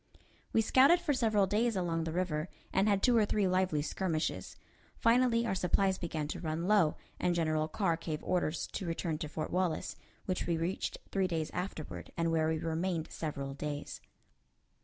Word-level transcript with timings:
We 0.51 0.63
scouted 0.63 0.99
for 0.99 1.13
several 1.13 1.45
days 1.45 1.75
along 1.75 2.05
the 2.05 2.11
river, 2.11 2.49
and 2.73 2.89
had 2.89 3.03
two 3.03 3.15
or 3.15 3.23
three 3.23 3.47
lively 3.47 3.83
skirmishes. 3.83 4.55
Finally 4.97 5.45
our 5.45 5.53
supplies 5.53 5.99
began 5.99 6.27
to 6.29 6.39
run 6.39 6.67
low, 6.67 6.95
and 7.19 7.35
General 7.35 7.67
Carr 7.67 7.97
gave 7.97 8.23
orders 8.23 8.65
to 8.73 8.87
return 8.87 9.19
to 9.19 9.29
Fort 9.29 9.51
Wallace, 9.51 9.95
which 10.25 10.47
we 10.47 10.57
reached 10.57 10.97
three 11.11 11.27
days 11.27 11.51
afterward, 11.51 12.11
and 12.17 12.31
where 12.31 12.47
we 12.47 12.57
remained 12.57 13.11
several 13.11 13.53
days. 13.53 14.01